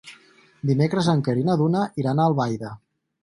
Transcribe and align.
Dimecres 0.69 1.09
en 1.11 1.19
Quer 1.27 1.35
i 1.41 1.45
na 1.49 1.57
Duna 1.63 1.83
iran 2.05 2.21
a 2.21 2.27
Albaida. 2.31 2.73